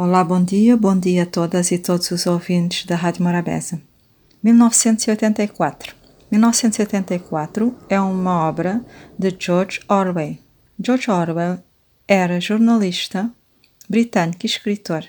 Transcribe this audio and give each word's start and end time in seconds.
Olá, 0.00 0.22
bom 0.22 0.40
dia, 0.44 0.76
bom 0.76 0.96
dia 0.96 1.24
a 1.24 1.26
todas 1.26 1.72
e 1.72 1.76
todos 1.76 2.12
os 2.12 2.24
ouvintes 2.24 2.86
da 2.86 2.94
Rádio 2.94 3.24
Morabeza. 3.24 3.82
1984. 4.40 5.92
1984 6.30 7.76
é 7.88 8.00
uma 8.00 8.46
obra 8.46 8.80
de 9.18 9.34
George 9.36 9.80
Orwell. 9.88 10.38
George 10.78 11.10
Orwell 11.10 11.58
era 12.06 12.40
jornalista 12.40 13.28
britânico 13.88 14.38
e 14.44 14.46
escritor. 14.46 15.04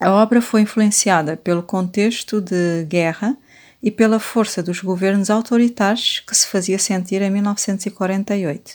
A 0.00 0.10
obra 0.10 0.42
foi 0.42 0.62
influenciada 0.62 1.36
pelo 1.36 1.62
contexto 1.62 2.40
de 2.40 2.84
guerra 2.84 3.38
e 3.80 3.92
pela 3.92 4.18
força 4.18 4.60
dos 4.60 4.80
governos 4.80 5.30
autoritários 5.30 6.18
que 6.26 6.36
se 6.36 6.48
fazia 6.48 6.80
sentir 6.80 7.22
em 7.22 7.30
1948. 7.30 8.72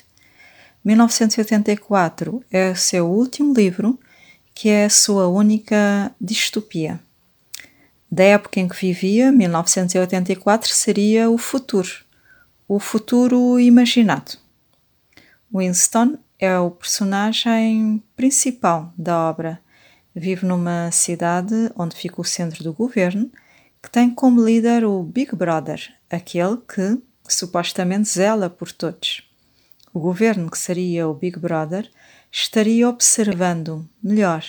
1984 0.86 2.42
é 2.50 2.72
o 2.72 2.76
seu 2.78 3.06
último 3.06 3.54
livro 3.54 4.00
que 4.54 4.70
é 4.70 4.88
sua 4.90 5.28
única 5.28 6.14
distopia. 6.20 7.00
Da 8.12 8.24
época 8.24 8.60
em 8.60 8.68
que 8.68 8.76
vivia, 8.76 9.32
1984, 9.32 10.70
seria 10.72 11.30
o 11.30 11.38
futuro, 11.38 11.90
o 12.68 12.80
futuro 12.80 13.60
imaginado. 13.60 14.38
Winston 15.52 16.18
é 16.40 16.58
o 16.60 16.70
personagem 16.72 18.04
principal 18.16 18.94
da 18.98 19.18
obra. 19.30 19.60
Vive 20.16 20.46
numa 20.46 20.92
cidade 20.92 21.72
onde 21.76 21.96
fica 21.96 22.22
o 22.22 22.26
centro 22.26 22.64
do 22.64 22.74
governo, 22.74 23.32
que 23.82 23.90
tem 23.90 24.10
como 24.10 24.46
líder 24.46 24.86
o 24.86 25.02
Big 25.04 25.36
Brother, 25.36 25.94
aquele 26.10 26.58
que 26.58 27.02
supostamente 27.28 28.10
zela 28.10 28.50
por 28.50 28.72
todos. 28.72 29.28
O 29.94 30.00
governo, 30.00 30.50
que 30.50 30.58
seria 30.58 31.08
o 31.08 31.14
Big 31.14 31.38
Brother, 31.38 31.88
estaria 32.32 32.90
observando, 32.90 33.88
melhor, 34.02 34.44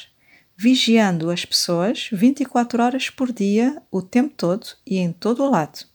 vigiando 0.57 1.30
as 1.30 1.45
pessoas 1.45 2.09
24 2.11 2.83
horas 2.83 3.11
por 3.11 3.30
dia, 3.30 3.83
o 3.91 4.01
tempo 4.01 4.33
todo 4.35 4.66
e 4.87 4.96
em 4.96 5.13
todo 5.13 5.45
o 5.45 5.51
lado. 5.51 5.87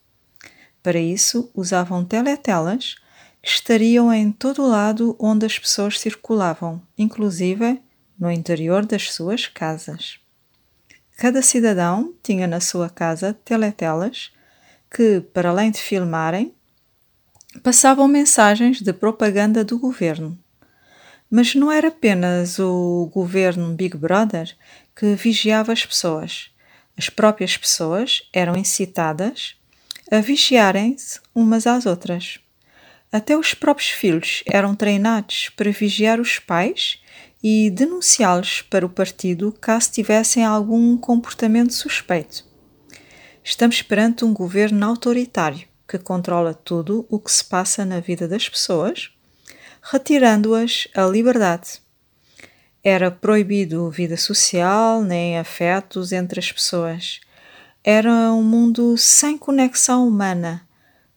Para 0.84 1.00
isso, 1.00 1.50
usavam 1.56 2.06
teletelas 2.06 2.96
que 3.42 3.50
estariam 3.50 4.14
em 4.14 4.32
todo 4.32 4.62
o 4.62 4.68
lado 4.68 5.16
onde 5.18 5.48
as 5.48 5.58
pessoas 5.58 6.00
circulavam, 6.00 6.80
inclusive 6.96 7.82
no 8.20 8.30
interior 8.30 8.86
das 8.86 9.12
suas 9.12 9.48
casas. 9.48 10.20
Cada 11.18 11.42
cidadão 11.42 12.14
tinha 12.22 12.46
na 12.46 12.60
sua 12.60 12.90
casa 12.90 13.34
teletelas 13.34 14.32
que, 14.92 15.22
para 15.22 15.50
além 15.50 15.72
de 15.72 15.80
filmarem, 15.80 16.54
passavam 17.64 18.08
mensagens 18.08 18.82
de 18.82 18.94
propaganda 18.94 19.64
do 19.64 19.78
governo 19.80 20.38
mas 21.30 21.54
não 21.54 21.72
era 21.72 21.90
apenas 21.90 22.58
o 22.58 23.10
governo 23.14 23.74
Big 23.74 23.96
Brother 23.96 24.56
que 24.96 25.14
vigiava 25.14 25.72
as 25.72 25.86
pessoas. 25.86 26.50
As 26.98 27.10
próprias 27.10 27.56
pessoas 27.56 28.24
eram 28.34 28.58
incitadas 28.58 29.56
a 30.12 30.20
vigiarem-se 30.20 31.20
umas 31.36 31.68
às 31.68 31.86
outras. 31.86 32.40
Até 33.12 33.38
os 33.38 33.54
próprios 33.54 33.90
filhos 33.90 34.44
eram 34.46 34.76
treinados 34.76 35.50
para 35.56 35.72
vigiar 35.72 36.20
os 36.20 36.40
pais 36.40 37.00
e 37.42 37.70
denunciá-los 37.70 38.64
para 38.64 38.86
o 38.86 38.90
partido 38.90 39.52
caso 39.62 39.92
tivessem 39.92 40.44
algum 40.44 40.98
comportamento 40.98 41.74
suspeito. 41.74 42.44
Estamos 43.44 43.82
perante 43.82 44.26
um 44.26 44.34
governo 44.34 44.86
autoritário 44.86 45.69
que 45.90 45.98
controla 45.98 46.54
tudo 46.54 47.06
o 47.10 47.20
que 47.20 47.32
se 47.32 47.44
passa 47.44 47.84
na 47.84 48.00
vida 48.00 48.28
das 48.28 48.48
pessoas 48.48 49.12
retirando-as 49.82 50.88
a 50.96 51.06
liberdade. 51.06 51.82
Era 52.84 53.12
proibido 53.12 53.90
vida 53.90 54.18
social 54.18 55.02
nem 55.02 55.38
afetos 55.38 56.12
entre 56.12 56.40
as 56.40 56.52
pessoas. 56.52 57.20
Era 57.84 58.32
um 58.32 58.44
mundo 58.44 58.98
sem 58.98 59.38
conexão 59.38 60.08
humana, 60.08 60.68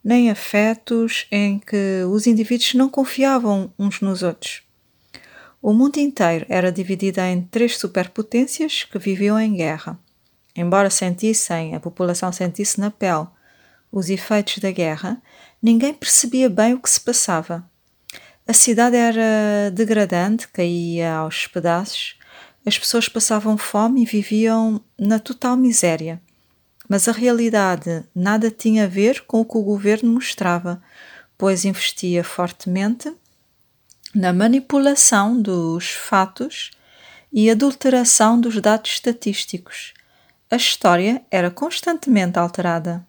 nem 0.03 0.31
afetos 0.31 1.27
em 1.31 1.59
que 1.59 2.05
os 2.11 2.27
indivíduos 2.27 2.75
não 2.75 2.89
confiavam 2.89 3.73
uns 3.79 4.01
nos 4.01 4.23
outros. 4.23 4.63
O 5.61 5.73
mundo 5.73 5.99
inteiro 5.99 6.45
era 6.49 6.73
dividido 6.73 7.21
em 7.21 7.43
três 7.43 7.79
superpotências 7.79 8.83
que 8.85 8.99
viviam 8.99 9.39
em 9.39 9.55
guerra. 9.55 9.99
Embora 10.57 10.91
sentissem, 10.91 11.75
a 11.75 11.81
população 11.81 12.33
sentisse 12.33 12.81
na 12.81 12.91
pele 12.91 13.29
os 13.93 14.09
efeitos 14.09 14.59
da 14.59 14.71
guerra, 14.71 15.23
ninguém 15.63 15.93
percebia 15.93 16.49
bem 16.49 16.73
o 16.73 16.81
que 16.81 16.89
se 16.89 17.01
passava. 17.01 17.71
A 18.49 18.53
cidade 18.55 18.97
era 18.97 19.71
degradante, 19.71 20.49
caía 20.49 21.15
aos 21.15 21.47
pedaços, 21.47 22.19
as 22.65 22.79
pessoas 22.79 23.09
passavam 23.09 23.59
fome 23.59 24.03
e 24.03 24.07
viviam 24.07 24.81
na 24.99 25.19
total 25.19 25.57
miséria. 25.57 26.21
Mas 26.89 27.07
a 27.07 27.13
realidade 27.13 28.05
nada 28.15 28.51
tinha 28.51 28.85
a 28.85 28.89
ver 28.89 29.25
com 29.27 29.41
o 29.41 29.45
que 29.45 29.57
o 29.57 29.63
governo 29.63 30.13
mostrava, 30.13 30.83
pois 31.37 31.65
investia 31.65 32.25
fortemente 32.25 33.13
na 34.15 34.33
manipulação 34.33 35.41
dos 35.41 35.91
fatos 35.91 36.71
e 37.33 37.51
adulteração 37.51 38.41
dos 38.41 38.61
dados 38.61 38.91
estatísticos. 38.91 39.95
A 40.51 40.57
história 40.57 41.23
era 41.31 41.51
constantemente 41.51 42.39
alterada. 42.39 43.07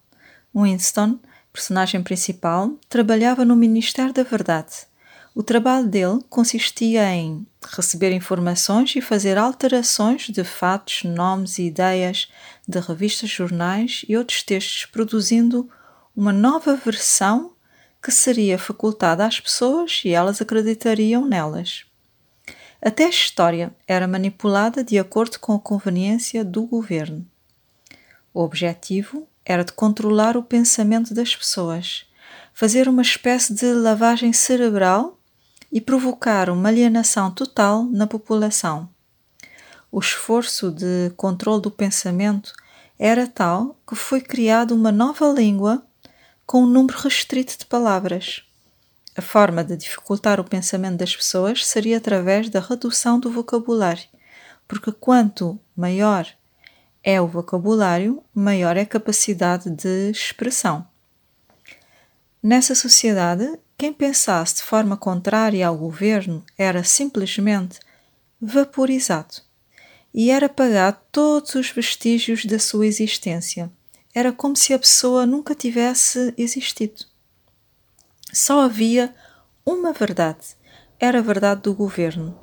Winston, 0.56 1.20
personagem 1.52 2.02
principal, 2.04 2.74
trabalhava 2.90 3.44
no 3.44 3.56
Ministério 3.56 4.14
da 4.14 4.24
Verdade 4.24 4.88
o 5.36 5.42
trabalho 5.42 5.88
dele 5.88 6.20
consistia 6.30 7.12
em 7.12 7.46
receber 7.76 8.12
informações 8.12 8.96
e 8.96 9.02
fazer 9.02 9.38
alterações 9.38 10.30
de 10.30 10.44
fatos, 10.44 11.04
nomes 11.04 11.58
e 11.58 11.64
ideias 11.64 12.32
de 12.68 12.80
revistas, 12.80 13.32
jornais 13.32 14.06
e 14.08 14.16
outros 14.16 14.44
textos, 14.44 14.86
produzindo 14.86 15.68
uma 16.16 16.32
nova 16.32 16.76
versão 16.76 17.54
que 18.02 18.12
seria 18.12 18.60
facultada 18.60 19.26
às 19.26 19.40
pessoas 19.40 20.02
e 20.06 20.10
elas 20.10 20.40
acreditariam 20.40 21.26
nelas. 21.26 21.86
Até 22.80 23.06
a 23.06 23.10
história 23.10 23.74
era 23.88 24.08
manipulada 24.08 24.84
de 24.84 25.00
acordo 25.00 25.40
com 25.40 25.54
a 25.54 25.60
conveniência 25.60 26.44
do 26.44 26.64
governo. 26.66 27.26
O 28.32 28.42
objetivo 28.42 29.28
era 29.46 29.64
de 29.64 29.74
controlar 29.74 30.38
o 30.38 30.44
pensamento 30.44 31.14
das 31.14 31.36
pessoas, 31.36 32.06
fazer 32.54 32.88
uma 32.88 33.02
espécie 33.02 33.54
de 33.54 33.74
lavagem 33.74 34.32
cerebral 34.32 35.18
e 35.72 35.82
provocar 35.82 36.50
uma 36.50 36.70
alienação 36.70 37.32
total 37.32 37.84
na 37.86 38.06
população. 38.06 38.90
O 39.92 40.00
esforço 40.00 40.72
de 40.72 41.12
controle 41.18 41.62
do 41.62 41.72
pensamento 41.72 42.54
era 42.98 43.28
tal 43.28 43.76
que 43.88 43.96
foi 43.96 44.22
criada 44.22 44.74
uma 44.74 44.92
nova 44.92 45.28
língua 45.28 45.84
com 46.46 46.64
um 46.64 46.68
número 46.68 46.98
restrito 47.00 47.58
de 47.58 47.66
palavras. 47.66 48.44
A 49.16 49.22
forma 49.22 49.64
de 49.64 49.78
dificultar 49.78 50.40
o 50.40 50.44
pensamento 50.44 50.98
das 50.98 51.16
pessoas 51.16 51.66
seria 51.66 51.98
através 51.98 52.50
da 52.50 52.60
redução 52.60 53.20
do 53.20 53.32
vocabulário, 53.32 54.04
porque 54.68 54.92
quanto 54.92 55.60
maior 55.76 56.28
é 57.04 57.20
o 57.20 57.28
vocabulário, 57.28 58.24
maior 58.34 58.78
é 58.78 58.82
a 58.82 58.86
capacidade 58.86 59.70
de 59.70 60.10
expressão. 60.10 60.88
Nessa 62.42 62.74
sociedade, 62.74 63.60
quem 63.78 63.92
pensasse 63.92 64.56
de 64.56 64.64
forma 64.64 64.96
contrária 64.96 65.68
ao 65.68 65.78
governo 65.78 66.44
era 66.58 66.84
simplesmente 66.84 67.80
vaporizado 68.40 69.36
e 70.14 70.30
era 70.30 70.46
apagado 70.46 70.98
todos 71.12 71.56
os 71.56 71.70
vestígios 71.70 72.46
da 72.46 72.60
sua 72.60 72.86
existência. 72.86 73.72
Era 74.14 74.32
como 74.32 74.56
se 74.56 74.74
a 74.74 74.80
pessoa 74.80 75.26
nunca 75.26 75.56
tivesse 75.56 76.34
existido. 76.38 77.06
Só 78.32 78.62
havia 78.62 79.14
uma 79.66 79.92
verdade: 79.92 80.56
era 81.00 81.20
a 81.20 81.22
verdade 81.22 81.62
do 81.62 81.74
governo. 81.74 82.38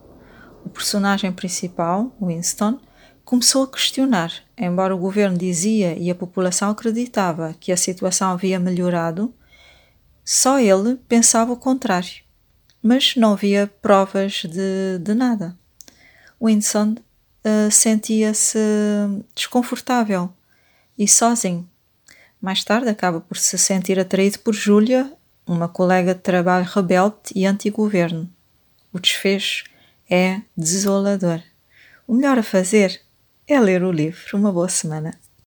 O 0.64 0.68
personagem 0.68 1.32
principal, 1.32 2.14
Winston, 2.20 2.80
começou 3.30 3.62
a 3.62 3.68
questionar. 3.68 4.32
Embora 4.58 4.92
o 4.92 4.98
governo 4.98 5.38
dizia 5.38 5.96
e 5.96 6.10
a 6.10 6.14
população 6.16 6.68
acreditava 6.68 7.54
que 7.60 7.70
a 7.70 7.76
situação 7.76 8.32
havia 8.32 8.58
melhorado, 8.58 9.32
só 10.24 10.58
ele 10.58 10.96
pensava 11.08 11.52
o 11.52 11.56
contrário, 11.56 12.24
mas 12.82 13.14
não 13.14 13.34
havia 13.34 13.72
provas 13.80 14.42
de, 14.42 14.98
de 14.98 15.14
nada. 15.14 15.56
Winston 16.42 16.96
uh, 16.96 17.70
sentia-se 17.70 18.58
desconfortável 19.32 20.28
e 20.98 21.06
sozinho. 21.06 21.70
Mais 22.40 22.64
tarde 22.64 22.88
acaba 22.88 23.20
por 23.20 23.36
se 23.36 23.56
sentir 23.56 24.00
atraído 24.00 24.40
por 24.40 24.54
Júlia, 24.54 25.12
uma 25.46 25.68
colega 25.68 26.16
de 26.16 26.20
trabalho 26.20 26.68
rebelde 26.68 27.30
e 27.32 27.46
anti-governo. 27.46 28.28
O 28.92 28.98
desfecho 28.98 29.66
é 30.10 30.40
desolador. 30.56 31.40
O 32.08 32.14
melhor 32.14 32.36
a 32.36 32.42
fazer 32.42 33.00
é 33.52 33.60
ler 33.60 33.82
o 33.82 33.90
livro. 33.90 34.36
Uma 34.36 34.52
boa 34.52 34.68
semana. 34.68 35.10